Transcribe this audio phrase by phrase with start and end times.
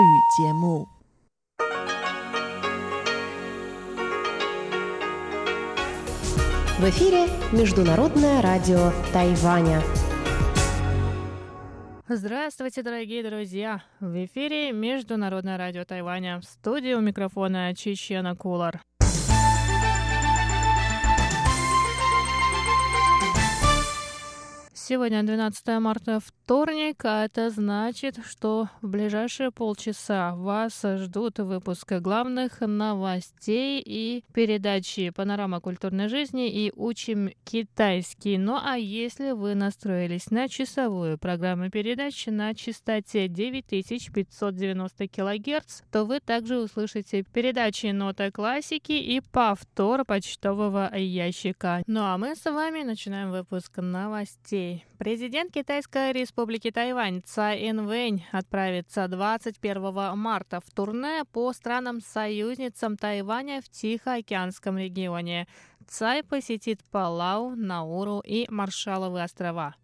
[0.00, 0.88] 语节目。
[6.78, 9.82] В эфире Международное радио Тайваня.
[12.08, 13.82] Здравствуйте, дорогие друзья!
[14.00, 16.40] В эфире Международное радио Тайваня.
[16.40, 18.80] В студии у микрофона Чечена Кулар.
[24.88, 26.20] Сегодня 12 марта,
[26.51, 35.11] вторник, а это значит, что в ближайшие полчаса вас ждут выпуск главных новостей и передачи
[35.11, 38.37] «Панорама культурной жизни» и «Учим китайский».
[38.37, 46.19] Ну а если вы настроились на часовую программу передач на частоте 9590 кГц, то вы
[46.19, 51.81] также услышите передачи «Нота классики» и повтор почтового ящика.
[51.87, 54.83] Ну а мы с вами начинаем выпуск новостей.
[54.97, 56.40] Президент Китайской республики
[56.73, 65.47] Тайвань Цай Инвэнь отправится 21 марта в турне по странам-союзницам Тайваня в Тихоокеанском регионе.
[65.87, 69.75] Цай посетит Палау, Науру и Маршаловы острова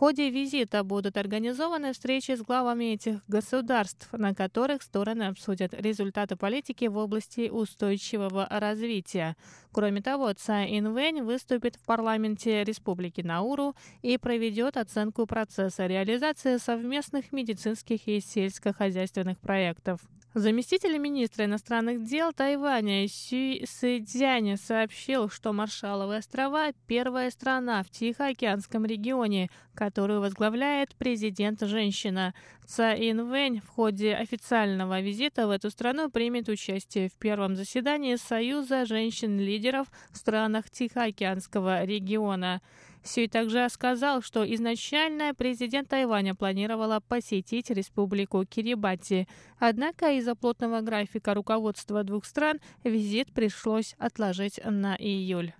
[0.00, 6.86] ходе визита будут организованы встречи с главами этих государств, на которых стороны обсудят результаты политики
[6.86, 9.36] в области устойчивого развития.
[9.72, 17.30] Кроме того, Цай Инвэнь выступит в парламенте Республики Науру и проведет оценку процесса реализации совместных
[17.30, 20.00] медицинских и сельскохозяйственных проектов.
[20.34, 28.86] Заместитель министра иностранных дел Тайваня Сюй Сэцзянь сообщил, что Маршаловы острова– первая страна в Тихоокеанском
[28.86, 32.32] регионе, которую возглавляет президент-женщина.
[32.64, 38.86] Цай Инвэнь в ходе официального визита в эту страну примет участие в первом заседании Союза
[38.86, 42.62] женщин-лидеров в странах Тихоокеанского региона.
[43.02, 49.26] Сюй также сказал, что изначально президент Тайваня планировала посетить республику Кирибати.
[49.58, 55.52] Однако из-за плотного графика руководства двух стран визит пришлось отложить на июль.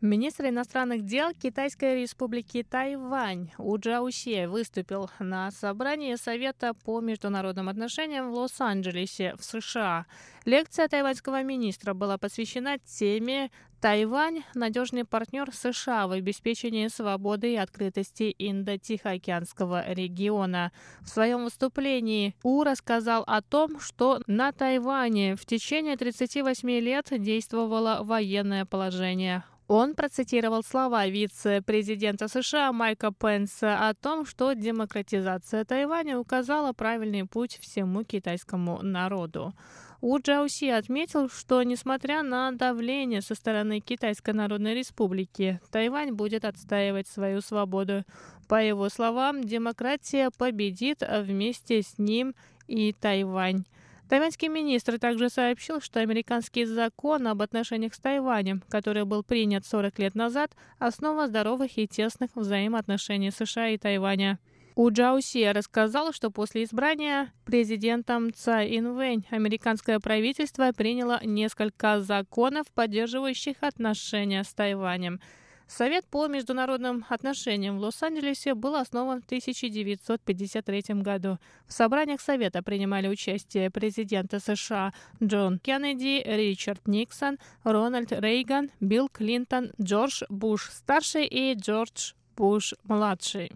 [0.00, 8.30] Министр иностранных дел Китайской республики Тайвань У Джаусе выступил на собрании Совета по международным отношениям
[8.30, 10.06] в Лос-Анджелесе в США.
[10.44, 13.50] Лекция тайваньского министра была посвящена теме
[13.80, 20.70] «Тайвань– надежный партнер США в обеспечении свободы и открытости Индо-Тихоокеанского региона».
[21.00, 28.04] В своем выступлении У рассказал о том, что на Тайване в течение 38 лет действовало
[28.04, 29.42] военное положение.
[29.68, 37.58] Он процитировал слова вице-президента США Майка Пенса о том, что демократизация Тайваня указала правильный путь
[37.60, 39.52] всему китайскому народу.
[40.00, 47.06] У Джауси отметил, что несмотря на давление со стороны Китайской Народной Республики, Тайвань будет отстаивать
[47.06, 48.04] свою свободу.
[48.48, 52.34] По его словам, демократия победит вместе с ним
[52.68, 53.64] и Тайвань.
[54.08, 59.98] Тайваньский министр также сообщил, что американский закон об отношениях с Тайванем, который был принят 40
[59.98, 64.38] лет назад, основа здоровых и тесных взаимоотношений США и Тайваня.
[64.76, 73.56] У Джауси рассказал, что после избрания президентом Цай Инвэнь американское правительство приняло несколько законов, поддерживающих
[73.60, 75.20] отношения с Тайванем.
[75.68, 81.38] Совет по международным отношениям в Лос-Анджелесе был основан в 1953 году.
[81.66, 84.92] В собраниях Совета принимали участие президенты США
[85.22, 93.52] Джон Кеннеди, Ричард Никсон, Рональд Рейган, Билл Клинтон, Джордж Буш-старший и Джордж Буш-младший.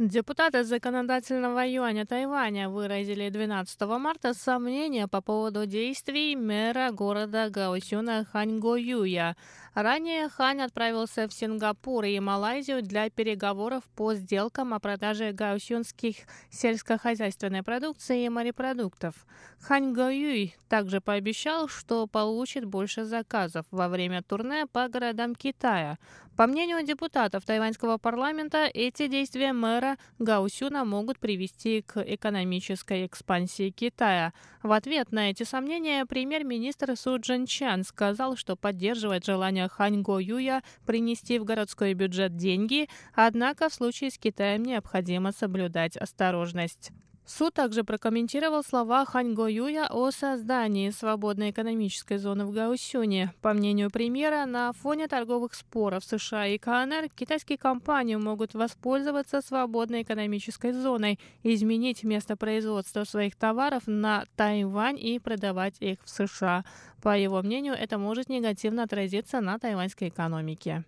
[0.00, 8.76] Депутаты законодательного юаня Тайваня выразили 12 марта сомнения по поводу действий мэра города Гаосюна Ханьго
[8.76, 9.36] Юя.
[9.74, 16.16] Ранее Хань отправился в Сингапур и Малайзию для переговоров по сделкам о продаже гаосюнских
[16.50, 19.26] сельскохозяйственной продукции и морепродуктов.
[19.60, 25.98] Хань Го Юй также пообещал, что получит больше заказов во время турне по городам Китая.
[26.36, 34.32] По мнению депутатов тайваньского парламента, эти действия мэра Гаусюна могут привести к экономической экспансии Китая.
[34.62, 40.18] В ответ на эти сомнения премьер-министр Су Джин Чан сказал, что поддерживает желание Хань Го
[40.18, 46.90] Юя принести в городской бюджет деньги, однако в случае с Китаем необходимо соблюдать осторожность.
[47.26, 53.32] Суд также прокомментировал слова Хань Го Юя о создании свободной экономической зоны в Гаусюне.
[53.40, 60.02] По мнению премьера, на фоне торговых споров США и КНР китайские компании могут воспользоваться свободной
[60.02, 66.64] экономической зоной, изменить место производства своих товаров на Тайвань и продавать их в США.
[67.02, 70.84] По его мнению, это может негативно отразиться на тайваньской экономике.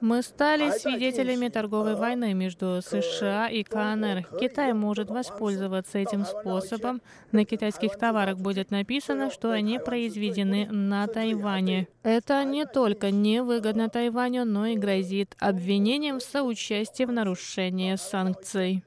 [0.00, 4.27] Мы стали свидетелями торговой войны между США и КНР.
[4.39, 7.01] Китай может воспользоваться этим способом.
[7.31, 11.87] На китайских товарах будет написано, что они произведены на Тайване.
[12.03, 18.83] Это не только невыгодно Тайваню, но и грозит обвинением в соучастии в нарушении санкций.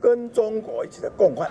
[0.00, 1.50] 跟中国一起的共患。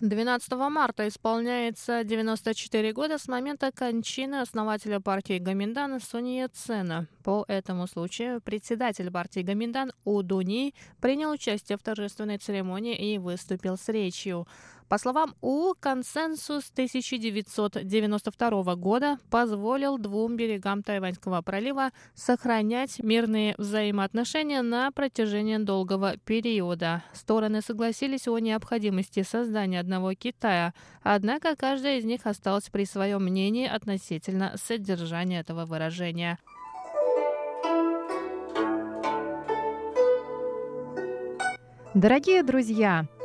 [0.00, 7.06] 12 марта исполняется 94 года с момента кончины основателя партии Гаминдан Сунья Цена.
[7.24, 13.88] По этому случаю председатель партии Гаминдан Удуни принял участие в торжественной церемонии и выступил с
[13.88, 14.46] речью.
[14.88, 24.90] По словам У, консенсус 1992 года позволил двум берегам Тайваньского пролива сохранять мирные взаимоотношения на
[24.90, 27.04] протяжении долгого периода.
[27.12, 33.68] Стороны согласились о необходимости создания одного Китая, однако каждая из них осталась при своем мнении
[33.68, 36.38] относительно содержания этого выражения.
[41.92, 43.06] Дорогие друзья,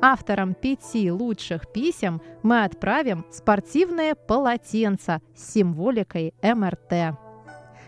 [0.00, 7.16] Авторам пяти лучших писем мы отправим спортивное полотенце с символикой МРТ.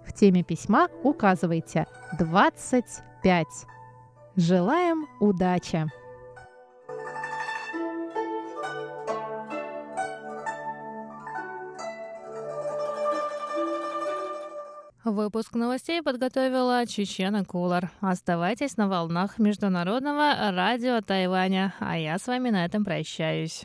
[0.05, 1.87] В теме письма указывайте
[2.19, 3.46] 25.
[4.34, 5.88] Желаем удачи!
[15.05, 17.91] Выпуск новостей подготовила Чечена Кулар.
[18.02, 23.64] Оставайтесь на волнах Международного радио Тайваня, а я с вами на этом прощаюсь.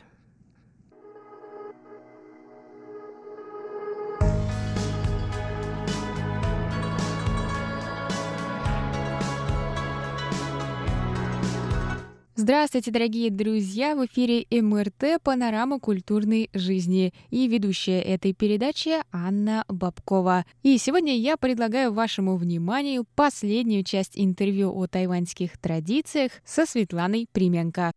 [12.46, 13.96] Здравствуйте, дорогие друзья!
[13.96, 20.44] В эфире МРТ «Панорама культурной жизни» и ведущая этой передачи Анна Бабкова.
[20.62, 27.90] И сегодня я предлагаю вашему вниманию последнюю часть интервью о тайваньских традициях со Светланой Применко.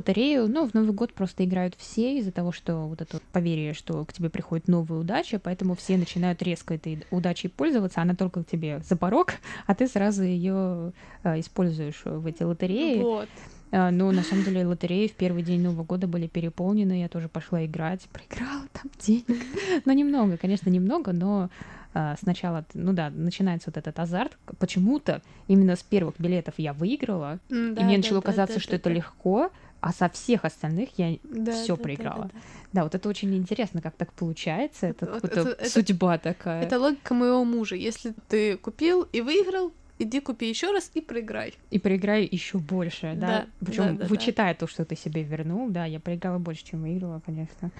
[0.00, 4.04] Лотерею, ну, в Новый год просто играют все из-за того, что вот это поверие, что
[4.04, 8.46] к тебе приходит новая удача, поэтому все начинают резко этой удачей пользоваться, она только к
[8.46, 9.34] тебе за порог,
[9.66, 10.92] а ты сразу ее
[11.22, 13.00] э, используешь в эти лотереи.
[13.00, 13.28] Вот.
[13.72, 17.64] Но на самом деле лотереи в первый день Нового года были переполнены, я тоже пошла
[17.64, 19.44] играть, проиграла там денег.
[19.84, 21.50] Но немного, конечно, немного, но
[21.94, 24.36] uh, сначала, ну да, начинается вот этот азарт.
[24.58, 28.70] Почему-то именно с первых билетов я выиграла, да, и мне начало да, казаться, да, что
[28.72, 28.94] да, это да.
[28.96, 32.24] легко, а со всех остальных я да, все да, проиграла.
[32.24, 32.40] Да, да, да.
[32.72, 34.86] да, вот это очень интересно, как так получается.
[34.86, 36.62] Это, это, это, это судьба такая.
[36.62, 37.76] Это логика моего мужа.
[37.76, 41.54] Если ты купил и выиграл, иди купи еще раз и проиграй.
[41.70, 43.26] И проиграй еще больше, да.
[43.26, 44.60] да Причем да, да, вычитая да.
[44.60, 47.70] то, что ты себе вернул, да, я проиграла больше, чем выиграла, конечно.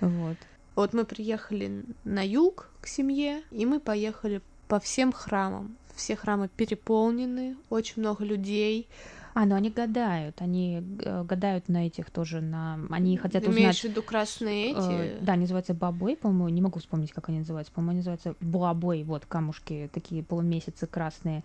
[0.00, 0.36] Вот.
[0.76, 5.76] Вот мы приехали на юг к семье, и мы поехали по всем храмам.
[5.94, 8.88] Все храмы переполнены, очень много людей
[9.34, 12.78] А, ну они гадают, они э, гадают на этих тоже, на...
[12.88, 13.62] Они хотят Ты узнать...
[13.62, 15.16] имеешь в виду красные эти?
[15.16, 17.72] Э, да, они называются бабой, по-моему, не могу вспомнить, как они называются.
[17.72, 21.42] По-моему, они называются буабой, вот, камушки, такие полумесяцы красные.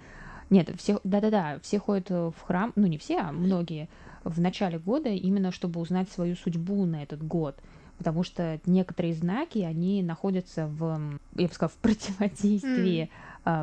[0.51, 3.89] Нет, все, да-да-да, все ходят в храм, ну не все, а многие,
[4.23, 7.57] в начале года именно чтобы узнать свою судьбу на этот год.
[7.97, 13.09] Потому что некоторые знаки, они находятся в, я бы сказала, в противодействии, mm.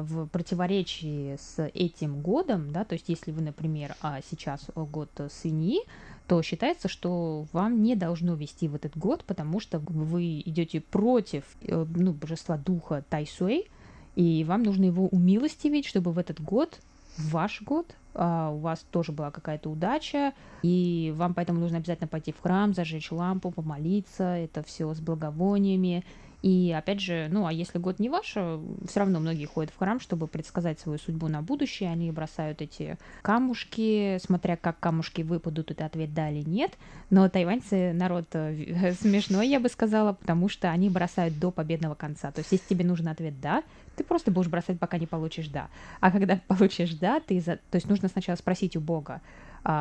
[0.02, 5.80] В противоречии с этим годом, да, то есть если вы, например, а, сейчас год свиньи,
[6.26, 11.44] то считается, что вам не должно вести в этот год, потому что вы идете против
[11.62, 13.68] э, ну, божества духа Тайсуэй,
[14.16, 16.80] и вам нужно его умилостивить, чтобы в этот год,
[17.18, 22.32] ваш год, а, у вас тоже была какая-то удача, и вам поэтому нужно обязательно пойти
[22.32, 26.04] в храм, зажечь лампу, помолиться, это все с благовониями,
[26.42, 29.78] и опять же, ну а если год не ваш, э, все равно многие ходят в
[29.78, 31.90] храм, чтобы предсказать свою судьбу на будущее.
[31.90, 36.72] Они бросают эти камушки, смотря как камушки выпадут, это ответ да или нет.
[37.10, 42.30] Но тайваньцы народ э, смешной, я бы сказала, потому что они бросают до победного конца.
[42.30, 43.62] То есть, если тебе нужен ответ да,
[43.96, 45.68] ты просто будешь бросать, пока не получишь да.
[46.00, 47.56] А когда получишь да, ты за...
[47.56, 49.20] то есть нужно сначала спросить у Бога,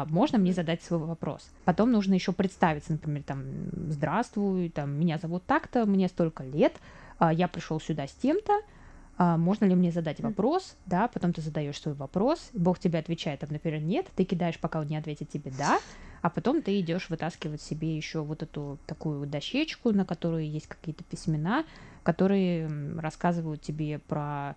[0.09, 1.47] можно мне задать свой вопрос.
[1.63, 3.43] Потом нужно еще представиться, например, там,
[3.89, 6.73] здравствуй, там, меня зовут так-то, мне столько лет,
[7.19, 8.61] а, я пришел сюда с тем-то,
[9.17, 13.39] а, можно ли мне задать вопрос, да, потом ты задаешь свой вопрос, Бог тебе отвечает,
[13.39, 15.79] там, например, нет, ты кидаешь, пока он не ответит тебе да,
[16.21, 20.67] а потом ты идешь вытаскивать себе еще вот эту такую вот дощечку, на которой есть
[20.67, 21.63] какие-то письмена,
[22.03, 22.67] которые
[22.99, 24.55] рассказывают тебе про,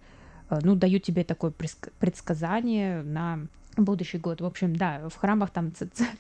[0.51, 1.53] э, ну, дают тебе такое
[1.99, 3.47] предсказание на
[3.85, 4.41] будущий год.
[4.41, 5.73] В общем, да, в храмах там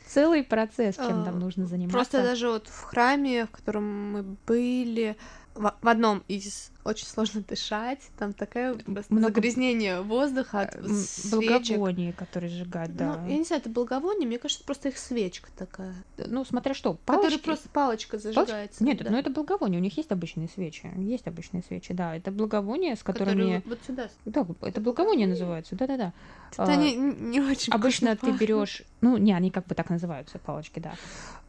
[0.06, 1.96] целый процесс, чем там а, нужно заниматься.
[1.96, 5.16] Просто даже вот в храме, в котором мы были,
[5.54, 9.35] в, в одном из очень сложно дышать, там такое Много...
[9.35, 11.68] загрязнение воздуха от свечек.
[11.68, 13.18] Благовоние, которые сжигают, да.
[13.18, 15.95] Ну, я не знаю, это благовоние, мне кажется, просто их свечка такая.
[16.16, 17.37] Ну, смотря что, палочки...
[17.37, 18.52] Которая просто палочка зажигается.
[18.54, 18.85] Палочка?
[18.85, 19.11] Нет, да.
[19.11, 23.02] ну это благовоние, у них есть обычные свечи, есть обычные свечи, да, это благовоние, с
[23.02, 23.59] которыми...
[23.59, 24.09] Которые вот сюда.
[24.25, 26.12] Да, это благовоние называется, да-да-да.
[26.52, 30.38] Это а, они не очень Обычно ты берешь, ну, не, они как бы так называются,
[30.38, 30.95] палочки, да.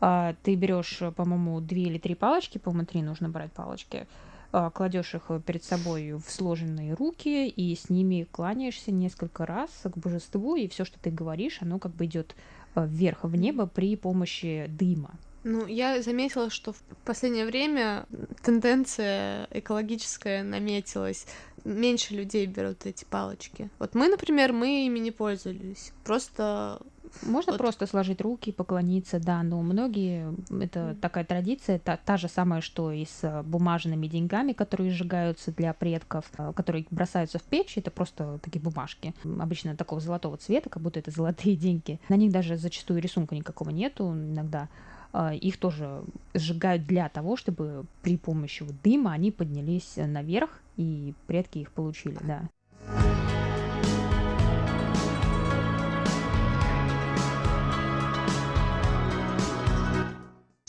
[0.01, 4.07] А, ты берешь, по-моему, две или три палочки, по-моему, три нужно брать палочки,
[4.51, 10.55] кладешь их перед собой в сложенные руки и с ними кланяешься несколько раз к божеству,
[10.55, 12.35] и все, что ты говоришь, оно как бы идет
[12.75, 15.11] а, вверх в небо при помощи дыма.
[15.43, 18.05] Ну, я заметила, что в последнее время
[18.43, 21.25] тенденция экологическая наметилась.
[21.63, 23.69] Меньше людей берут эти палочки.
[23.79, 25.93] Вот мы, например, мы ими не пользовались.
[26.03, 26.81] Просто
[27.23, 27.57] можно вот.
[27.57, 32.91] просто сложить руки, поклониться, да, но многие, это такая традиция, та, та же самая, что
[32.91, 37.91] и с э, бумажными деньгами, которые сжигаются для предков, э, которые бросаются в печь, это
[37.91, 41.99] просто такие бумажки, обычно такого золотого цвета, как будто это золотые деньги.
[42.09, 44.69] На них даже зачастую рисунка никакого нету иногда.
[45.13, 51.59] Э, их тоже сжигают для того, чтобы при помощи дыма они поднялись наверх, и предки
[51.59, 52.49] их получили, да.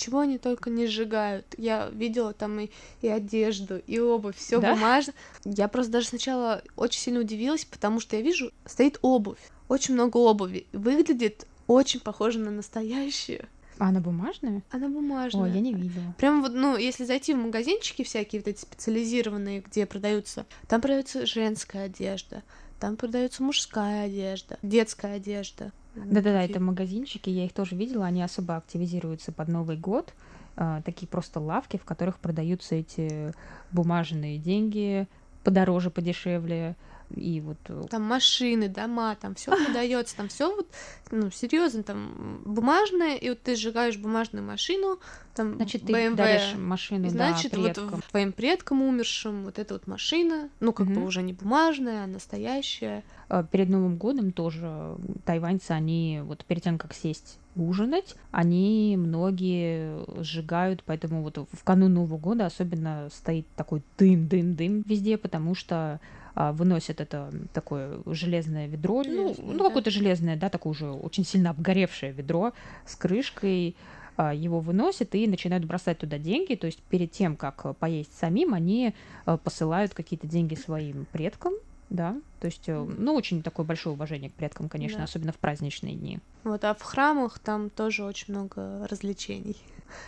[0.01, 1.47] Чего они только не сжигают.
[1.57, 2.71] Я видела там и,
[3.03, 4.75] и одежду, и обувь, все да?
[4.75, 5.13] бумажно.
[5.45, 9.39] Я просто даже сначала очень сильно удивилась, потому что я вижу, стоит обувь,
[9.69, 10.67] очень много обуви.
[10.73, 13.47] Выглядит очень похоже на настоящую.
[13.79, 14.63] А она бумажная?
[14.71, 15.45] Она бумажная.
[15.45, 16.15] Ой, я не видела.
[16.19, 21.25] Прям вот, ну, если зайти в магазинчики всякие, вот эти специализированные, где продаются, там продается
[21.25, 22.43] женская одежда,
[22.79, 25.73] там продается мужская одежда, детская одежда.
[25.95, 30.15] Да-да-да, это магазинчики, я их тоже видела, они особо активизируются под Новый год.
[30.57, 33.33] А, такие просто лавки, в которых продаются эти
[33.73, 35.09] бумажные деньги
[35.43, 36.77] подороже, подешевле
[37.15, 37.59] и вот...
[37.69, 40.69] Э, там машины, дома, там все продается, там все вот,
[41.11, 44.99] ну, серьезно, там бумажное, и вот ты сжигаешь бумажную машину,
[45.35, 47.89] там Значит, ты BMW, даришь машину, и, значит, да, предкам.
[47.91, 50.97] вот твоим предкам умершим вот эта вот машина, ну, как угу.
[50.97, 53.05] бы уже не бумажная, а настоящая.
[53.29, 60.05] А, перед Новым годом тоже тайваньцы, они вот перед тем, как сесть ужинать, они многие
[60.23, 66.01] сжигают, поэтому вот в канун Нового года особенно стоит такой дым-дым-дым везде, потому что
[66.41, 71.51] а, выносят это такое железное ведро, ну, ну какое-то железное, да, такое уже очень сильно
[71.51, 72.55] обгоревшее ведро
[72.87, 73.77] с крышкой,
[74.17, 76.55] а, его выносят и начинают бросать туда деньги.
[76.55, 78.95] То есть перед тем, как поесть самим, они
[79.27, 81.53] а, посылают какие-то деньги своим предкам,
[81.91, 85.05] да, то есть, э, ну, очень такое большое уважение к предкам, конечно, да.
[85.05, 86.21] особенно в праздничные дни.
[86.45, 89.57] Вот, а в храмах там тоже очень много развлечений.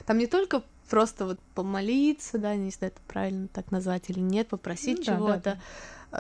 [0.07, 4.49] Там не только просто вот помолиться, да, не знаю, это правильно так назвать или нет,
[4.49, 5.61] попросить ну, чего-то, да, да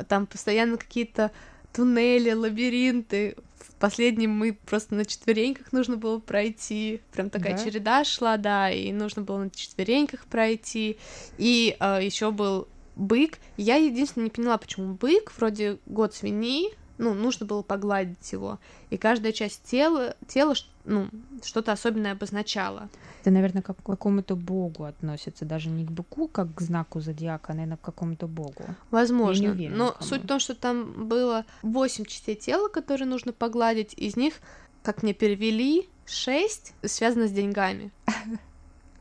[0.09, 1.31] там постоянно какие-то
[1.73, 3.37] туннели, лабиринты.
[3.59, 7.01] В последнем мы просто на четвереньках нужно было пройти.
[7.13, 7.65] Прям такая да?
[7.65, 10.99] череда шла, да, и нужно было на четвереньках пройти.
[11.39, 13.39] И э, еще был бык.
[13.57, 16.71] Я единственное не поняла, почему бык, вроде год свиньи,
[17.03, 18.59] ну, нужно было погладить его.
[18.91, 20.55] И каждая часть тела, тела
[20.85, 21.09] ну,
[21.43, 22.89] что-то особенное обозначала.
[23.21, 27.53] Это, наверное, как к какому-то богу относится, даже не к быку, как к знаку зодиака,
[27.53, 28.65] а, наверное, к какому-то богу.
[28.91, 29.51] Возможно.
[29.51, 30.05] Уверена, Но кому.
[30.05, 33.95] суть в том, что там было 8 частей тела, которые нужно погладить.
[33.95, 34.35] Из них,
[34.83, 37.91] как мне перевели, 6 связано с деньгами.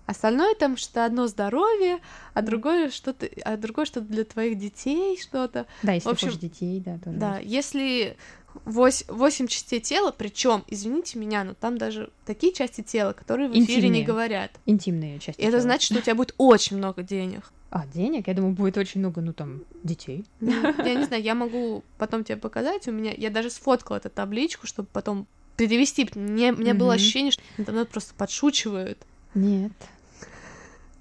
[0.05, 2.00] Остальное там что одно здоровье,
[2.34, 5.67] а другое что-то, а другое что-то для твоих детей, что-то.
[5.84, 7.17] Да, если в общем, хочешь детей, да, тоже.
[7.17, 8.17] Да, если
[8.65, 13.53] восемь, восемь частей тела, причем, извините меня, но там даже такие части тела, которые в
[13.53, 14.51] эфире не говорят.
[14.65, 15.39] Интимные части.
[15.39, 15.62] И это тела.
[15.62, 17.51] значит, что у тебя будет очень много денег.
[17.70, 18.27] А, денег?
[18.27, 20.25] Я думаю, будет очень много, ну, там, детей.
[20.41, 20.51] Ну,
[20.84, 22.88] я не знаю, я могу потом тебе показать.
[22.88, 26.10] У меня, я даже сфоткала эту табличку, чтобы потом перевести.
[26.15, 28.98] Мне, мне было ощущение, что интернет просто подшучивают.
[29.34, 29.72] Нет.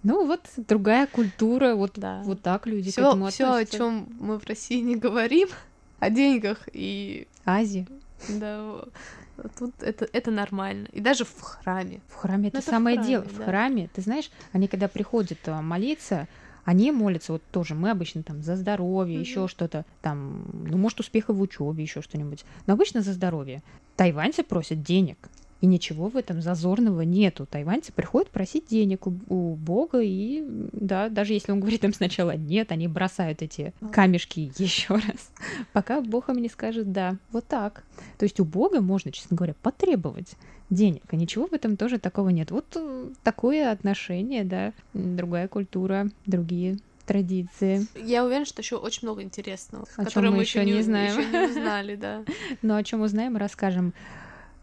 [0.02, 2.22] Ну вот другая культура, вот, да.
[2.24, 5.48] вот так люди все, Все, о чем мы в России не говорим,
[5.98, 7.26] о деньгах и...
[7.44, 7.86] Азии.
[8.28, 8.84] Да,
[9.58, 10.88] тут это, это нормально.
[10.92, 12.00] И даже в храме.
[12.08, 13.24] В храме это, ну, это самое храме, дело.
[13.24, 13.30] Да.
[13.30, 16.28] В храме, ты знаешь, они когда приходят а, молиться,
[16.64, 19.20] они молятся, вот тоже мы обычно там за здоровье, mm-hmm.
[19.20, 22.44] еще что-то, там, ну, может, успеха в учебе, еще что-нибудь.
[22.66, 23.62] Но обычно за здоровье.
[23.96, 25.18] Тайваньцы просят денег.
[25.60, 27.46] И ничего в этом зазорного нету.
[27.46, 32.34] Тайваньцы приходят просить денег у, у Бога, и да, даже если он говорит им сначала
[32.36, 35.30] нет, они бросают эти камешки еще раз,
[35.72, 37.16] пока Бог им не скажет да.
[37.30, 37.84] Вот так.
[38.18, 40.36] То есть у Бога можно, честно говоря, потребовать
[40.70, 42.50] денег, и ничего в этом тоже такого нет.
[42.50, 47.86] Вот э, такое отношение, да, другая культура, другие традиции.
[47.96, 51.18] Я уверена, что еще очень много интересного, о чем мы еще не знаем.
[51.18, 52.24] Еще не узнали, да.
[52.62, 53.92] Но о чем узнаем, расскажем.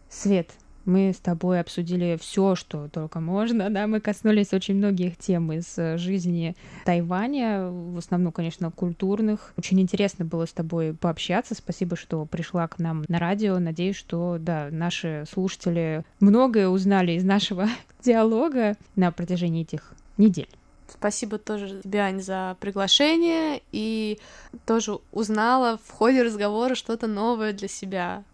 [0.08, 0.50] Свет,
[0.88, 5.76] мы с тобой обсудили все, что только можно, да, мы коснулись очень многих тем из
[5.76, 9.52] э, жизни Тайваня, в основном, конечно, культурных.
[9.58, 11.54] Очень интересно было с тобой пообщаться.
[11.54, 13.58] Спасибо, что пришла к нам на радио.
[13.58, 17.68] Надеюсь, что, да, наши слушатели многое узнали из нашего
[18.02, 20.48] диалога на протяжении этих недель.
[20.88, 24.18] Спасибо тоже тебе, Ань, за приглашение и
[24.64, 28.24] тоже узнала в ходе разговора что-то новое для себя.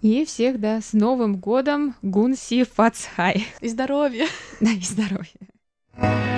[0.00, 3.46] И всех, да, с Новым годом, Гунси Фацхай.
[3.60, 4.26] И здоровья.
[4.60, 6.37] Да, и здоровья.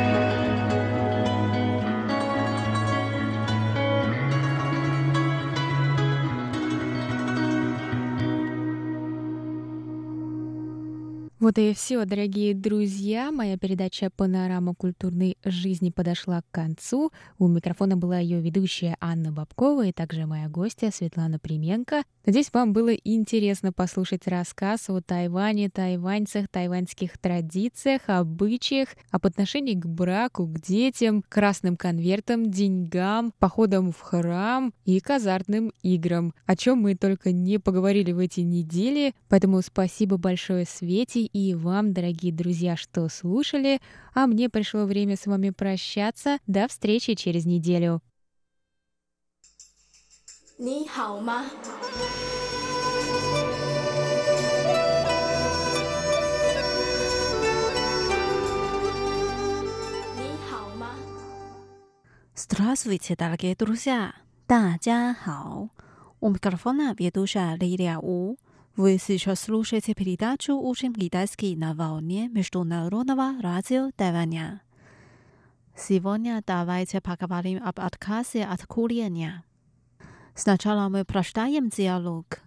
[11.41, 13.33] Вот и все, дорогие друзья.
[13.33, 17.13] Моя передача «Панорама культурной жизни» подошла к концу.
[17.39, 22.03] У микрофона была ее ведущая Анна Бабкова и также моя гостья Светлана Применко.
[22.27, 29.87] Надеюсь, вам было интересно послушать рассказ о Тайване, тайваньцах, тайваньских традициях, обычаях, об отношении к
[29.87, 36.97] браку, к детям, красным конвертам, деньгам, походам в храм и казартным играм, о чем мы
[36.97, 39.15] только не поговорили в эти недели.
[39.31, 43.80] Поэтому спасибо большое Свете и вам, дорогие друзья, что слушали,
[44.14, 46.40] а мне пришло время с вами прощаться.
[46.48, 48.02] До встречи через неделю.
[50.58, 51.46] 你好吗？
[60.18, 60.96] 你好吗？
[62.34, 64.16] Здравствуйте, дорогие друзья!
[64.48, 65.70] 大家好!
[66.22, 68.38] У микрофона ведущая Лилия У.
[68.81, 74.63] Вы сейчас слушаете передачу «Учим китайский на волне Международного радио Тайваня».
[75.77, 79.45] Сегодня давайте поговорим об отказе от курения.
[80.35, 82.41] Сначала мы прочитаем диалог.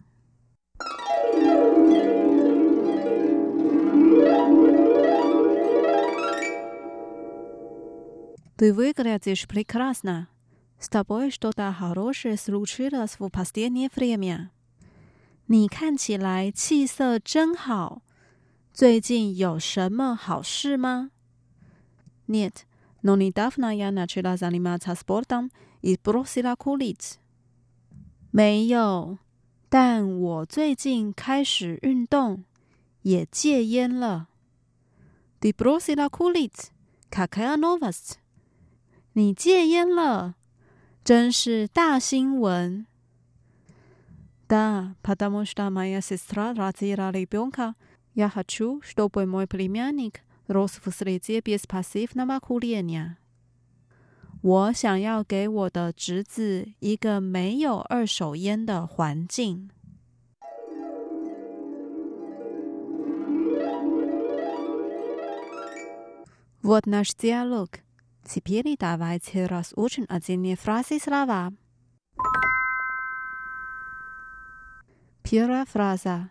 [8.57, 10.29] Ты выглядишь прекрасно.
[10.79, 14.49] С тобой что-то хорошее случилось в последнее время.
[15.46, 18.02] 你看起来气色真好，
[18.72, 21.10] 最近有什么好事吗？
[22.26, 22.66] Нет,
[23.02, 25.50] но недавно я начала заниматься спортом
[25.80, 27.14] и бросила курить.
[28.30, 29.18] 没有，
[29.70, 32.44] 但我最近开始运动，
[33.02, 34.28] 也戒烟了。
[35.40, 36.68] Ты бросила курить?
[37.10, 38.16] Какая новость?
[39.14, 40.34] 你戒烟了，
[41.02, 42.86] 真是大新闻
[44.48, 47.74] ！Да, потому что моя сестра родила ребенка.
[48.14, 53.18] Я хочу, чтобы мой племянник рос в среде без пассивного курения.
[54.40, 59.70] 我想要给我的侄子一个没有二手烟的环境。
[66.62, 67.80] Вот наш диалог.
[68.24, 71.52] Теперь давайте разучим отдельные фразы и слова.
[75.32, 76.30] Первая фраза.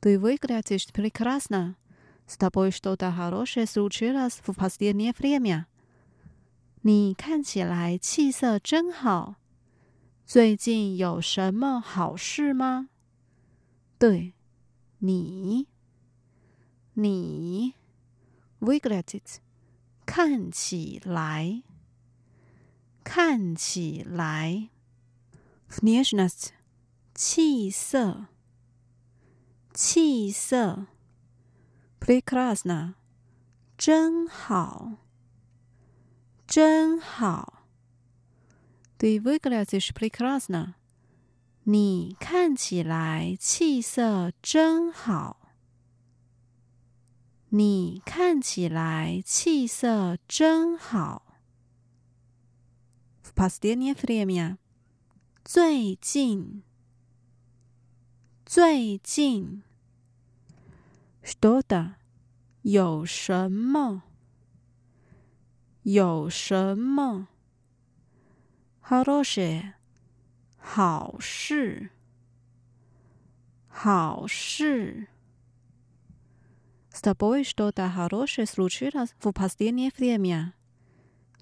[0.00, 1.76] Ты выглядишь прекрасно.
[2.26, 5.66] С тобой что-то хорошее случилось в последнее время.
[6.82, 9.36] 你看起来气色真好。
[10.24, 12.88] 最近有什么好事吗？
[13.98, 14.34] 对，
[14.98, 15.66] 你，
[16.94, 17.74] 你，
[18.60, 19.40] выглядит，
[20.04, 21.62] 看起来，
[23.04, 24.68] 看起来，
[25.68, 26.50] внешность，
[27.14, 28.26] 气色，
[29.72, 30.86] 气色，
[32.00, 32.94] прекрасно，
[33.76, 34.98] 真好。
[36.46, 37.64] 真好，
[38.98, 40.74] Ты выглядишь прекрасно。
[41.64, 45.52] 你看起来气色真好。
[47.48, 51.40] 你看起来气色真好。
[53.22, 54.58] В последнее время，
[55.44, 56.62] 最近，
[58.50, 59.62] 最近，
[61.22, 61.94] Что-то，
[62.62, 64.02] 有什么？
[65.82, 67.28] 有什么？
[68.80, 69.74] 好事，
[70.58, 71.90] 好事，
[73.68, 75.08] 好事。
[76.90, 80.52] С тобой что-то хорошее случилось в последнее время？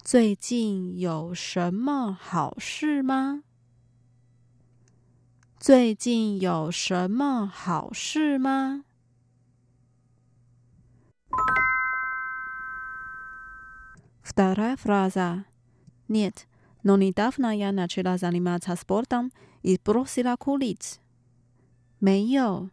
[0.03, 3.43] 最近有什么好事吗？
[5.59, 8.83] 最近有什么好事吗？
[14.23, 15.45] Вторая фраза.
[16.07, 16.45] Нет,
[16.83, 19.31] но недавно я начала заниматься спортом
[19.63, 20.99] и бросила курить.
[21.99, 22.69] 没有，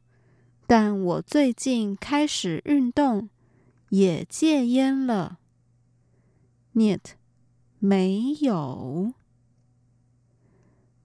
[0.66, 3.30] 但我最近开始运动，
[3.90, 5.38] 也戒烟了。
[6.74, 7.16] Нет，
[7.78, 9.14] 没有，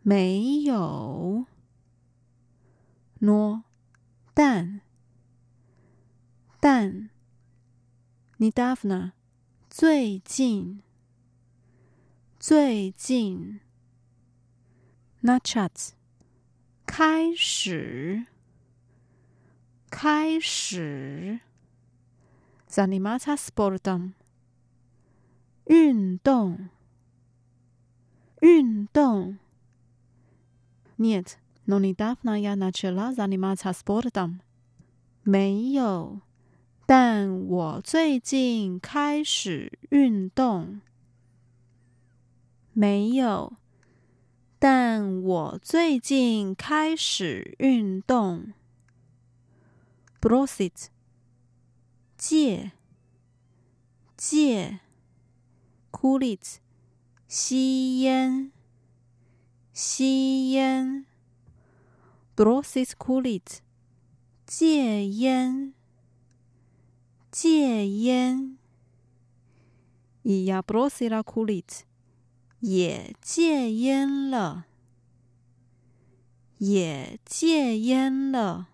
[0.02, 1.46] 没有。
[3.25, 3.63] 诺
[4.35, 4.81] 但
[6.59, 7.09] 但
[8.39, 9.13] 你 d a f n a
[9.71, 10.83] 最近
[12.41, 13.61] 最近
[15.21, 15.95] n a c
[16.85, 18.27] 开始
[19.89, 21.39] 开始
[22.67, 24.15] z a n i m a t a s p o r t u m
[25.67, 26.71] 运动
[28.41, 29.39] 运动
[30.97, 34.40] n e t но недавно я начала заниматься спортом，
[35.24, 36.22] 没有。
[36.86, 40.82] 但我最近开始运动，
[42.74, 43.54] 没有。
[44.60, 48.54] 但我最近开始运动。
[50.22, 50.88] Brossit，
[52.18, 52.72] 戒，
[54.18, 54.80] 戒。
[55.92, 56.58] Kulit，
[57.28, 58.52] 吸烟，
[59.74, 61.06] 吸烟。
[62.43, 63.61] grosses coolit，
[64.45, 65.75] 戒烟，
[67.31, 68.59] 戒烟。
[70.25, 71.83] Ia brosila coolit，
[72.59, 74.65] 也戒烟了，
[76.59, 78.67] 也戒烟了。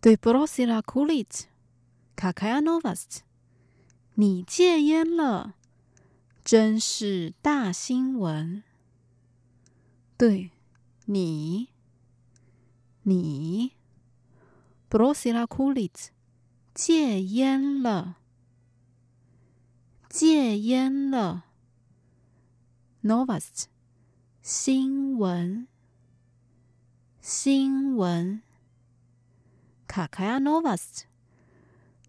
[0.00, 1.48] 对 brosila cool it
[2.14, 3.22] 卡卡呀 novast，
[4.14, 5.54] 你戒烟了，
[6.44, 8.62] 真是大新闻。
[10.26, 10.52] 对，
[11.04, 11.68] 你。
[13.02, 13.72] 你
[14.88, 16.06] ，brosila kulit，
[16.72, 18.16] 戒烟了，
[20.08, 21.44] 戒烟了。
[23.02, 23.64] Novast，
[24.40, 25.68] 新闻，
[27.20, 28.40] 新闻。
[29.86, 31.02] 卡卡亚 Novast，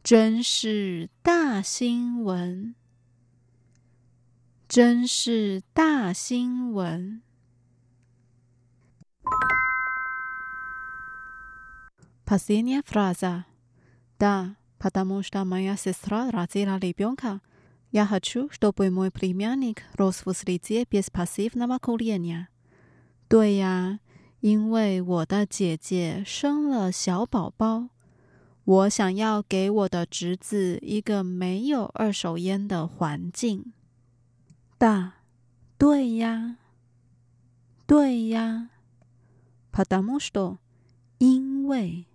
[0.01, 2.75] 真是大新闻，
[4.69, 7.21] 真是大新闻。
[12.24, 13.44] Последняя фраза.
[14.18, 17.40] Да, потому что моя сестра родила ребенка.
[17.90, 22.46] Я хочу, чтобы мой племянник рос в среде без пассивного курения.
[23.28, 23.98] 对呀，
[24.40, 27.88] 因为我的姐姐生了小宝宝，
[28.64, 33.72] 我想要给我的侄子一个没有二手烟的环境。
[34.78, 35.14] 大，
[35.76, 36.58] 对呀，
[37.86, 38.70] 对呀。
[39.72, 40.58] Потому что，
[41.18, 42.06] 因为。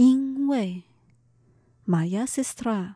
[0.00, 0.84] 因为
[1.84, 2.94] ，mya sestra，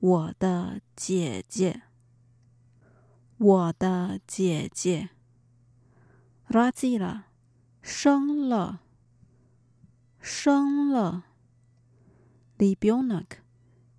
[0.00, 1.82] 我的姐姐，
[3.36, 5.10] 我的姐姐
[6.48, 7.24] ，raziła，
[7.82, 8.80] 生了，
[10.18, 11.24] 生了
[12.56, 13.26] ，libunek，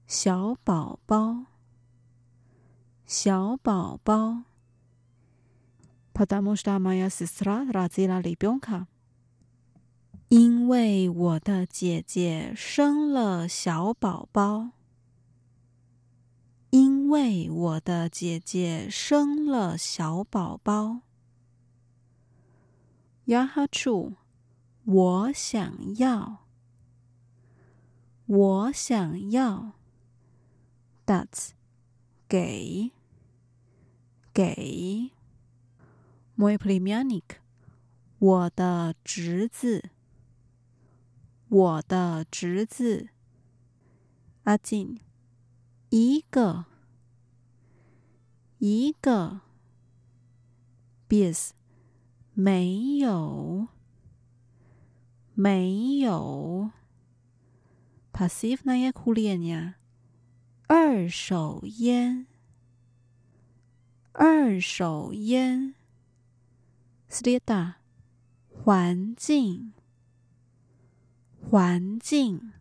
[0.07, 1.45] 小宝宝，
[3.05, 4.45] 小宝宝
[6.11, 8.87] ，patamushda mya sestra, raziła libunek。
[10.29, 14.71] 因为我的姐姐生了小宝宝，
[16.71, 21.01] 因为我的姐姐生了小宝宝。
[23.25, 24.15] 呀哈处，
[24.83, 26.47] 我想要，
[28.25, 29.73] 我想要。
[31.05, 31.49] That's
[32.27, 32.91] 给
[34.33, 35.11] 给。
[36.35, 37.37] Moj p l e m i a n i k
[38.17, 39.91] 我的侄子。
[41.49, 43.09] 我的侄子。
[44.43, 44.99] 阿进，
[45.89, 46.65] 一个。
[48.59, 49.41] 一个。
[51.07, 51.51] Bis，
[52.33, 53.67] 没有。
[55.37, 56.71] 没有
[58.13, 59.75] ，passive 那也苦练呀。
[60.67, 62.25] 二手烟，
[64.13, 65.75] 二手烟
[67.09, 67.73] ，steta
[68.47, 69.73] 环境。
[71.50, 72.52] 环境。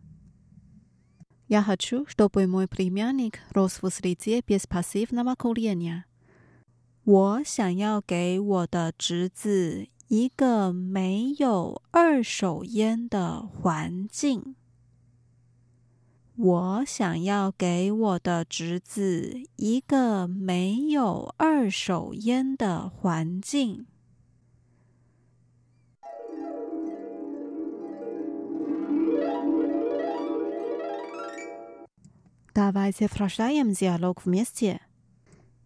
[1.48, 6.04] Я хочу, чтобы мой племянник рос в среде без пассивного курения。
[7.04, 14.54] 我想要给我的侄子一个没有二手烟的环境。
[16.36, 23.86] 我想要给我的侄子一个没有二手烟的环境。
[32.54, 34.80] Давайте прочитаем диалог вместе。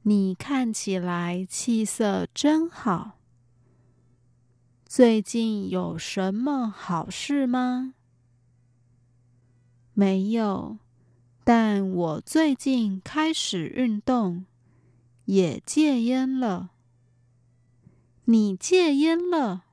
[0.03, 3.19] 你看起来气色真好。
[4.87, 7.95] 最近有什么好事吗？
[9.95, 10.79] 没有，
[11.43, 14.45] 但我最近开始运动，
[15.25, 16.71] 也戒烟了。
[18.27, 19.65] 你戒烟了，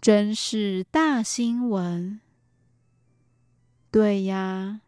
[0.00, 2.20] 真是大新闻。
[3.90, 4.80] 对呀，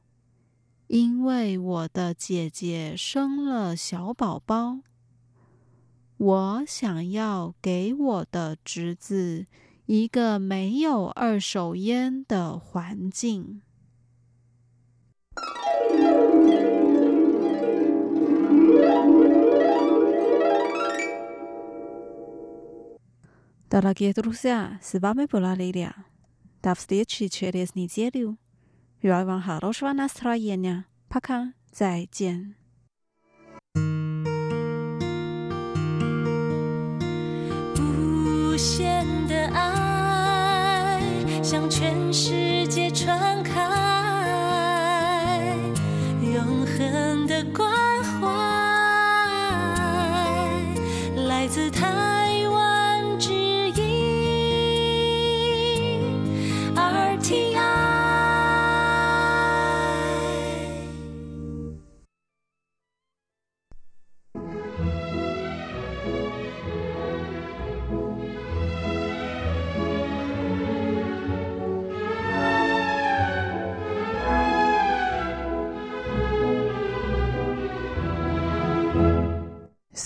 [0.88, 4.80] 因为我的姐姐生了小宝宝，
[6.18, 9.46] 我想要给我的侄子
[9.86, 13.62] 一个没有二手烟的环境。
[23.70, 25.94] Дорогие друзья, с вами была Лилия.
[26.62, 28.36] До встречи через неделю.
[29.06, 30.84] Желаю вам хорошего настроения.
[31.08, 31.52] Пока.
[31.72, 32.54] 再见。
[37.78, 41.00] 无限的爱
[41.42, 43.58] 向全世界传开，
[46.20, 47.75] 永恒的关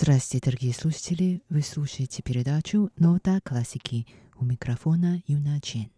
[0.02, 1.44] Здравствуйте, дорогие слушатели!
[1.50, 4.08] Вы слушаете передачу «Нота классики»
[4.40, 5.92] у микрофона Юна Чен.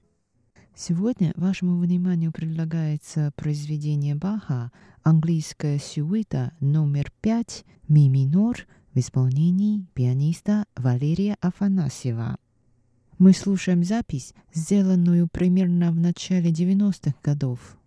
[0.75, 10.65] Сегодня вашему вниманию предлагается произведение Баха «Английская сюита номер 5 ми минор» в исполнении пианиста
[10.75, 12.35] Валерия Афанасьева.
[13.19, 17.77] Мы слушаем запись, сделанную примерно в начале 90-х годов.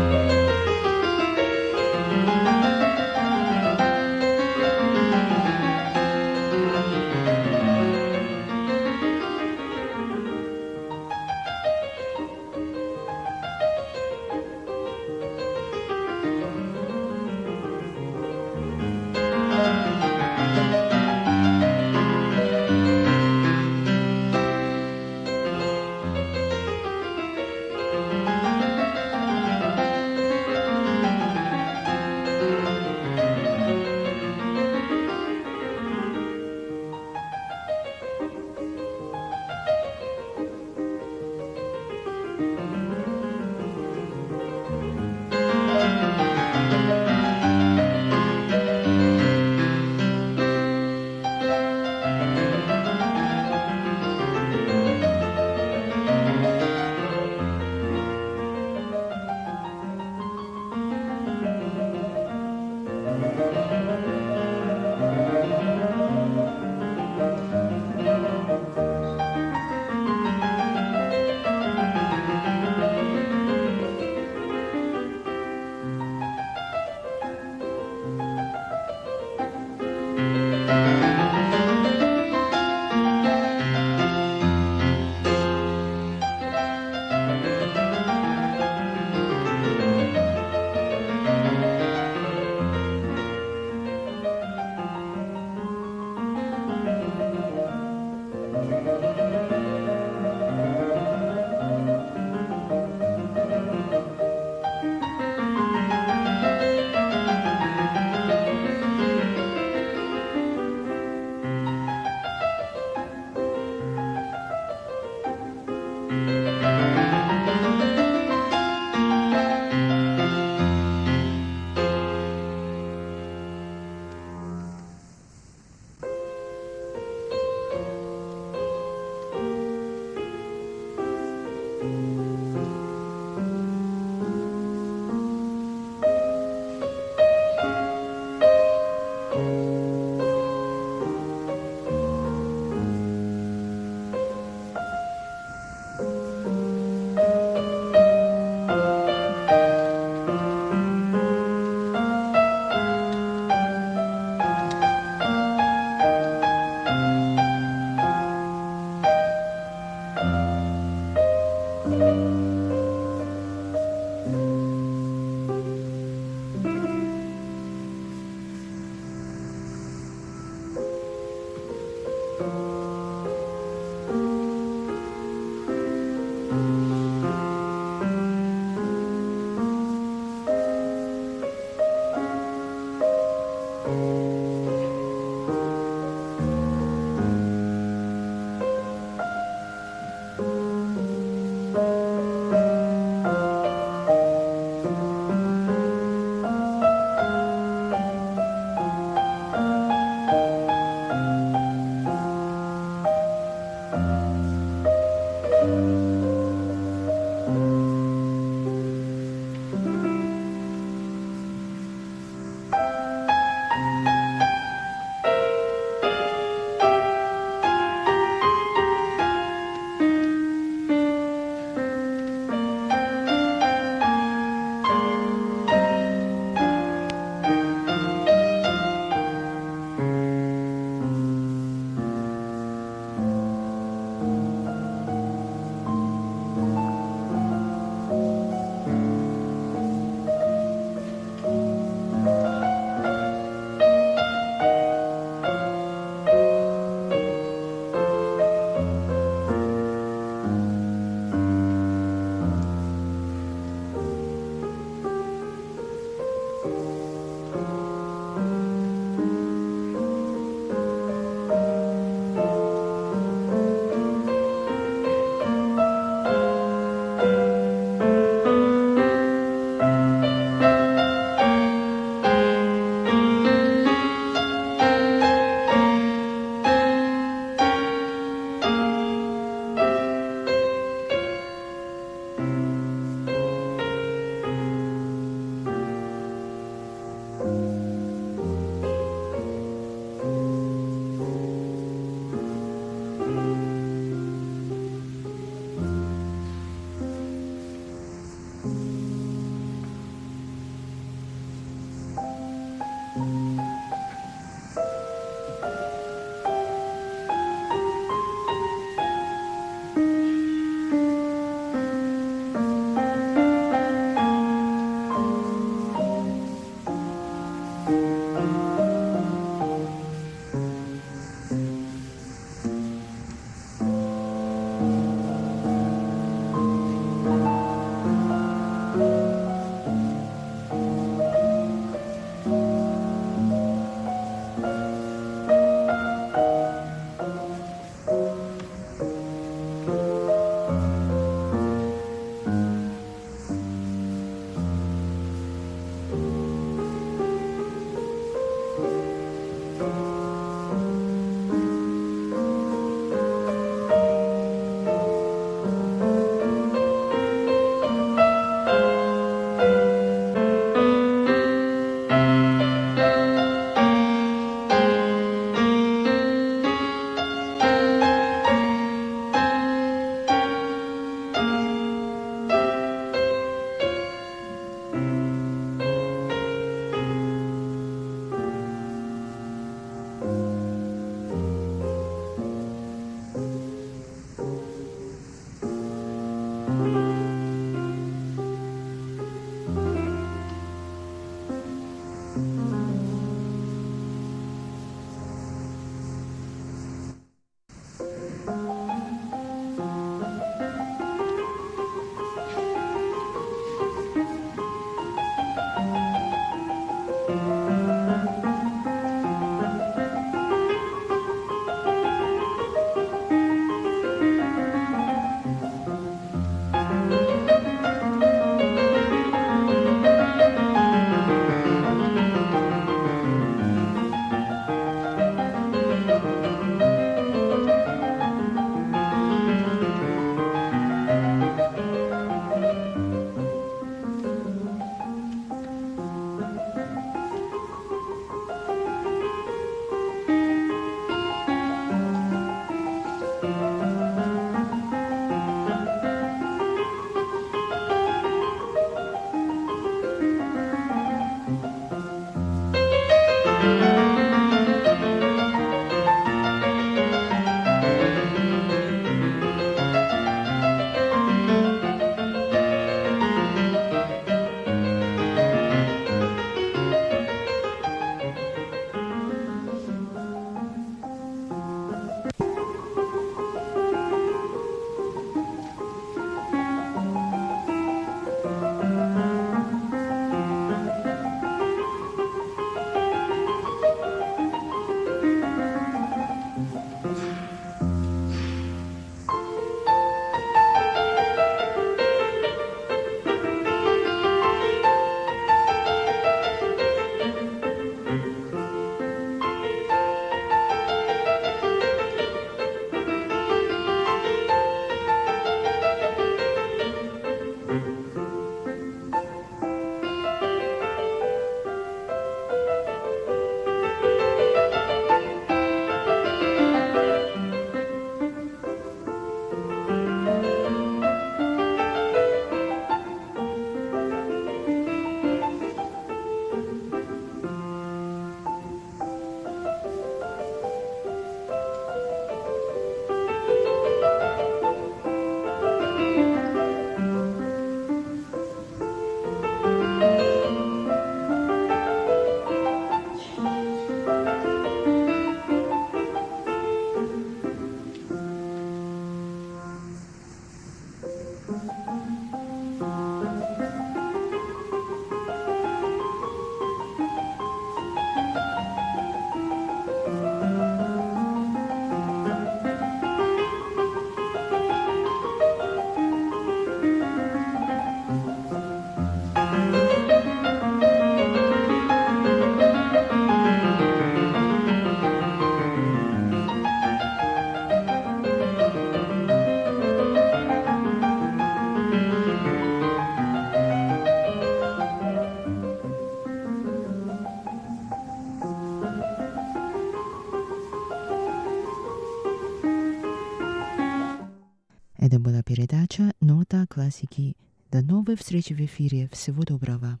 [595.54, 597.36] передача «Нота классики».
[597.70, 599.10] До новой встречи в эфире.
[599.12, 600.00] Всего доброго.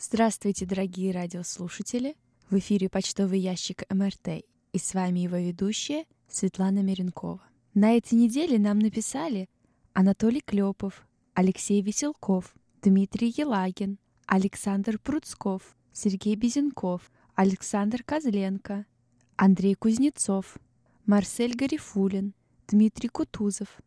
[0.00, 2.14] Здравствуйте, дорогие радиослушатели!
[2.48, 7.42] В эфире почтовый ящик МРТ и с вами его ведущая Светлана Меренкова.
[7.74, 9.48] На этой неделе нам написали
[9.94, 11.04] Анатолий Клепов,
[11.34, 18.86] Алексей Веселков, Дмитрий Елагин, Александр Пруцков, Сергей Безенков, Александр Козленко,
[19.34, 20.56] Андрей Кузнецов,
[21.04, 22.32] Марсель Гарифулин,
[22.68, 23.80] Дмитрий Кутузов,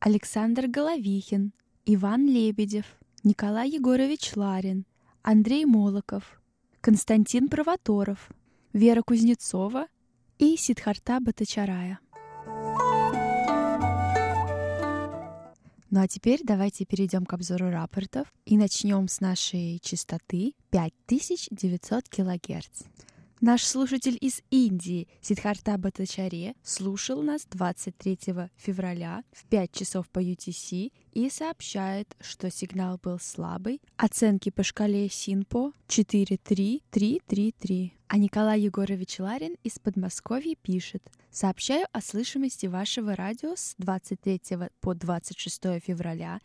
[0.00, 1.52] Александр Головихин,
[1.84, 2.86] Иван Лебедев,
[3.22, 4.86] Николай Егорович Ларин,
[5.20, 6.40] Андрей Молоков,
[6.80, 8.30] Константин Провоторов,
[8.72, 9.88] Вера Кузнецова
[10.38, 12.00] и Сидхарта Батачарая.
[15.90, 22.82] Ну а теперь давайте перейдем к обзору рапортов и начнем с нашей частоты 5900 кГц.
[23.42, 28.18] Наш слушатель из Индии Сидхарта Батачаре слушал нас 23
[28.56, 33.82] февраля в 5 часов по UTC и сообщает, что сигнал был слабый.
[33.98, 37.92] Оценки по шкале Синпо 43333.
[38.08, 41.02] А Николай Егорович Ларин из Подмосковья пишет.
[41.30, 44.40] Сообщаю о слышимости вашего радио с 23
[44.80, 46.40] по 26 февраля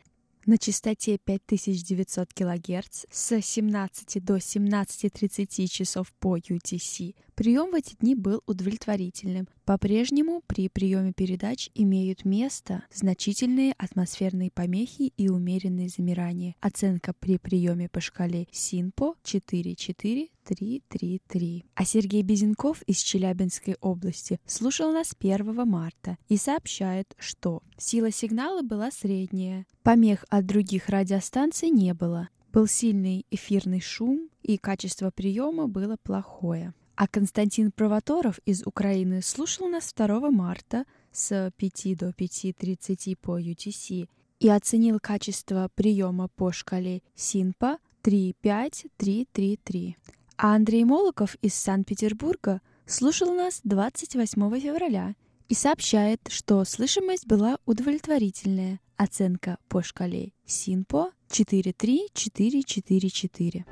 [0.48, 7.14] на частоте 5900 кГц с 17 до 17.30 часов по UTC.
[7.42, 9.48] Прием в эти дни был удовлетворительным.
[9.66, 16.56] По-прежнему при приеме передач имеют место значительные атмосферные помехи и умеренные замирания.
[16.60, 21.66] Оценка при приеме по шкале СИНПО 44333.
[21.74, 28.62] А Сергей Безенков из Челябинской области слушал нас 1 марта и сообщает, что сила сигнала
[28.62, 29.66] была средняя.
[29.82, 32.30] Помех от других радиостанций не было.
[32.54, 36.76] Был сильный эфирный шум, и качество приема было плохое.
[37.02, 44.08] А Константин Провоторов из Украины слушал нас 2 марта с 5 до 5.30 по UTC
[44.40, 49.98] и оценил качество приема по шкале СИНПа 35333.
[50.38, 55.16] А Андрей Молоков из Санкт-Петербурга слушал нас 28 февраля
[55.50, 58.80] и сообщает, что слышимость была удовлетворительная.
[58.96, 63.66] Оценка по шкале СИНПО 43444.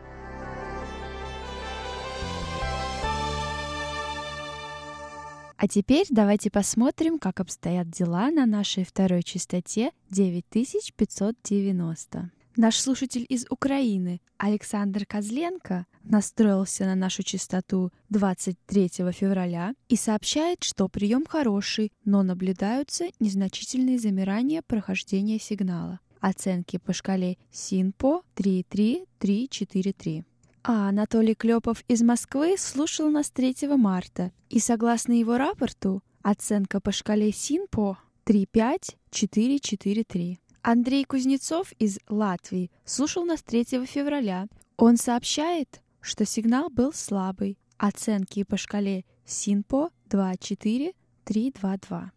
[5.61, 12.31] А теперь давайте посмотрим, как обстоят дела на нашей второй частоте 9590.
[12.55, 20.87] Наш слушатель из Украины Александр Козленко настроился на нашу частоту 23 февраля и сообщает, что
[20.87, 25.99] прием хороший, но наблюдаются незначительные замирания прохождения сигнала.
[26.21, 30.23] Оценки по шкале СИНПО 33343.
[30.63, 36.91] А Анатолий Клепов из Москвы слушал нас 3 марта, и согласно его рапорту, оценка по
[36.91, 40.41] шкале СИНПО 35443.
[40.61, 44.49] Андрей Кузнецов из Латвии слушал нас 3 февраля.
[44.75, 47.57] Он сообщает, что сигнал был слабый.
[47.77, 52.11] Оценки по шкале СИНПО 24322.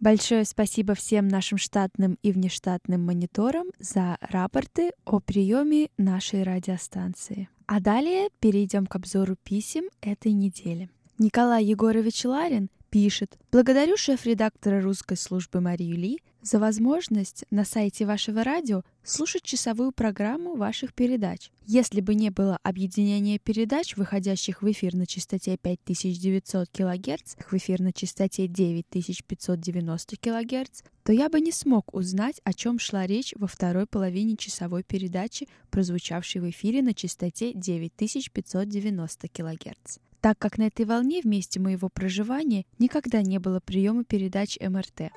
[0.00, 7.48] Большое спасибо всем нашим штатным и внештатным мониторам за рапорты о приеме нашей радиостанции.
[7.66, 10.88] А далее перейдем к обзору писем этой недели.
[11.18, 18.44] Николай Егорович Ларин пишет «Благодарю шеф-редактора русской службы Марию Ли за возможность на сайте вашего
[18.44, 21.50] радио слушать часовую программу ваших передач.
[21.66, 27.80] Если бы не было объединения передач, выходящих в эфир на частоте 5900 кГц, в эфир
[27.80, 33.46] на частоте 9590 кГц, то я бы не смог узнать, о чем шла речь во
[33.46, 40.84] второй половине часовой передачи, прозвучавшей в эфире на частоте 9590 кГц так как на этой
[40.84, 45.12] волне в месте моего проживания никогда не было приема передач МРТ.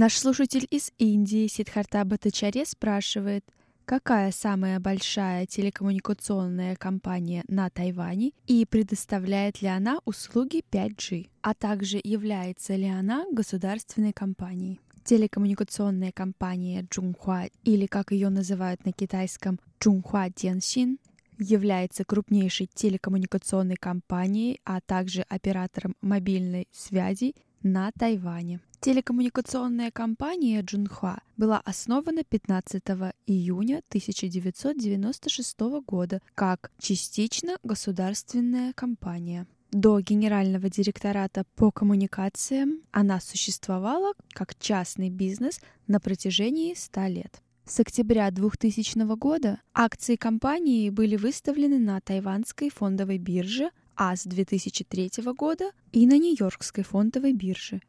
[0.00, 3.44] Наш слушатель из Индии Сидхарта Батачаре спрашивает,
[3.84, 12.00] какая самая большая телекоммуникационная компания на Тайване и предоставляет ли она услуги 5G, а также
[12.04, 14.78] является ли она государственной компанией.
[15.02, 21.00] Телекоммуникационная компания Чжунхуа, или как ее называют на китайском Чжунхуа Денсин,
[21.40, 28.60] является крупнейшей телекоммуникационной компанией, а также оператором мобильной связи на Тайване.
[28.80, 32.82] Телекоммуникационная компания Джунхуа была основана 15
[33.26, 39.46] июня 1996 года как частично государственная компания.
[39.72, 47.42] До Генерального директората по коммуникациям она существовала как частный бизнес на протяжении 100 лет.
[47.66, 55.10] С октября 2000 года акции компании были выставлены на тайванской фондовой бирже, а с 2003
[55.36, 57.82] года и на Нью-Йоркской фондовой бирже.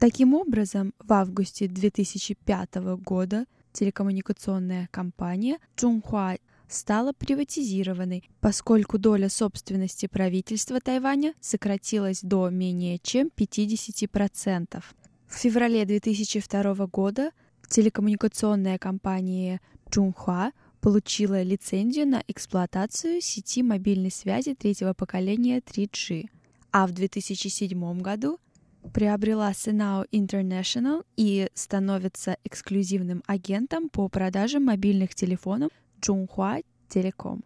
[0.00, 6.36] Таким образом, в августе 2005 года телекоммуникационная компания Чунхуа
[6.68, 14.82] стала приватизированной, поскольку доля собственности правительства Тайваня сократилась до менее чем 50%.
[15.28, 17.30] В феврале 2002 года
[17.68, 20.50] телекоммуникационная компания Чунхуа
[20.86, 26.28] получила лицензию на эксплуатацию сети мобильной связи третьего поколения 3G,
[26.70, 28.38] а в 2007 году
[28.94, 37.42] приобрела Senao International и становится эксклюзивным агентом по продаже мобильных телефонов Chunghua Telecom.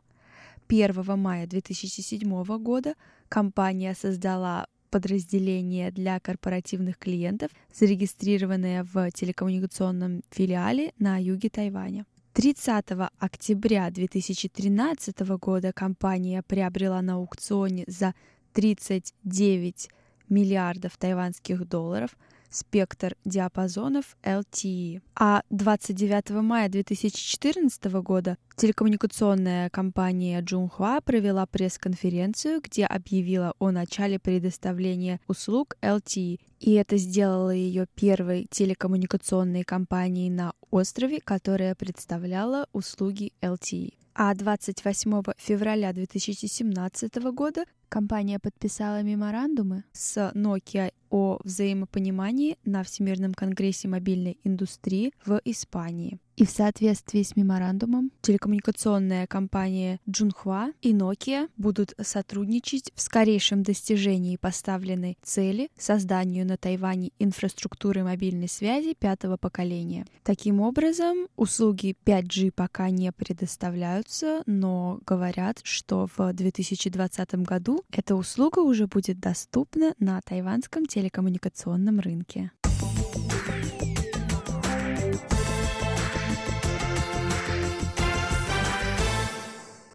[0.69, 2.95] 1 мая 2007 года
[3.31, 12.05] компания создала подразделение для корпоративных клиентов, зарегистрированное в телекоммуникационном филиале на юге Тайваня.
[12.41, 12.87] 30
[13.19, 18.15] октября 2013 года компания приобрела на аукционе за
[18.55, 19.91] 39
[20.31, 22.17] миллиардов тайваньских долларов
[22.51, 25.01] спектр диапазонов LTE.
[25.15, 35.21] А 29 мая 2014 года телекоммуникационная компания Джунхуа провела пресс-конференцию, где объявила о начале предоставления
[35.29, 36.41] услуг LTE.
[36.61, 43.95] И это сделало ее первой телекоммуникационной компанией на острове, которая представляла услуги LTE.
[44.23, 53.89] А 28 февраля 2017 года компания подписала меморандумы с Nokia о взаимопонимании на Всемирном конгрессе
[53.89, 56.19] мобильной индустрии в Испании.
[56.41, 64.39] И в соответствии с меморандумом телекоммуникационная компания Джунхуа и Nokia будут сотрудничать в скорейшем достижении
[64.39, 70.07] поставленной цели созданию на Тайване инфраструктуры мобильной связи пятого поколения.
[70.23, 78.61] Таким образом, услуги 5G пока не предоставляются, но говорят, что в 2020 году эта услуга
[78.61, 82.51] уже будет доступна на тайванском телекоммуникационном рынке.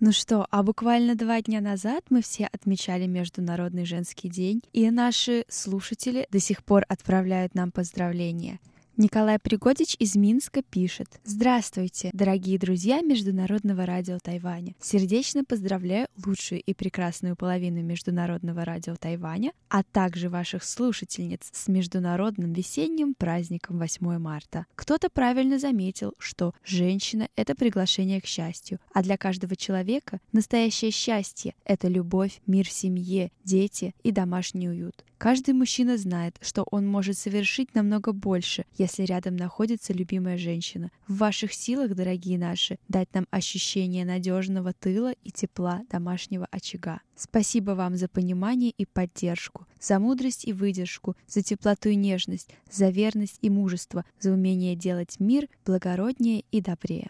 [0.06, 5.46] Ну что, а буквально два дня назад мы все отмечали Международный женский день, и наши
[5.50, 8.60] слушатели до сих пор отправляют нам поздравления—
[8.98, 11.20] Николай Пригодич из Минска пишет.
[11.26, 14.74] Здравствуйте, дорогие друзья Международного радио Тайваня.
[14.80, 22.54] Сердечно поздравляю лучшую и прекрасную половину Международного радио Тайваня, а также ваших слушательниц с Международным
[22.54, 24.66] весенним праздником 8 марта.
[24.76, 31.54] Кто-то правильно заметил, что женщина— это приглашение к счастью, а для каждого человека настоящее счастье—
[31.66, 35.04] это любовь, мир в семье, дети и домашний уют.
[35.26, 40.92] Каждый мужчина знает, что он может совершить намного больше, если рядом находится любимая женщина.
[41.08, 47.02] В ваших силах, дорогие наши, дать нам ощущение надежного тыла и тепла домашнего очага.
[47.16, 52.90] Спасибо вам за понимание и поддержку, за мудрость и выдержку, за теплоту и нежность, за
[52.90, 57.10] верность и мужество, за умение делать мир благороднее и добрее.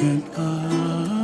[0.00, 1.19] Can't I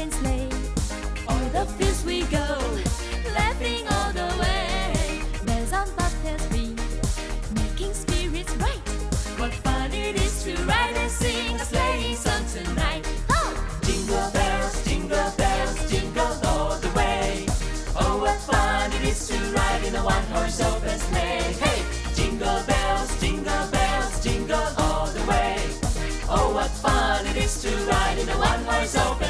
[0.00, 0.48] and sleigh.
[1.28, 2.48] On the fields we go,
[3.34, 5.20] laughing all the way.
[5.44, 6.74] Bells on bobtails ring,
[7.54, 8.86] making spirits bright.
[9.38, 13.06] What fun it is to ride and sing a sleighing song tonight.
[13.28, 13.52] Oh!
[13.82, 17.46] Jingle bells, jingle bells, jingle all the way.
[18.00, 21.52] Oh, what fun it is to ride in a one-horse open sleigh.
[21.60, 21.80] Hey!
[22.14, 25.58] Jingle bells, jingle bells, jingle all the way.
[26.26, 29.29] Oh, what fun it is to ride in a one-horse open